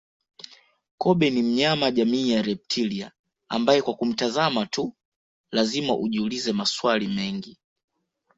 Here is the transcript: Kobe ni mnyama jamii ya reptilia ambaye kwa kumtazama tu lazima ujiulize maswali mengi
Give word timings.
Kobe 0.97 1.29
ni 1.29 1.43
mnyama 1.43 1.91
jamii 1.91 2.31
ya 2.31 2.41
reptilia 2.41 3.11
ambaye 3.49 3.81
kwa 3.81 3.93
kumtazama 3.93 4.65
tu 4.65 4.93
lazima 5.51 5.97
ujiulize 5.97 6.51
maswali 6.53 7.07
mengi 7.07 7.57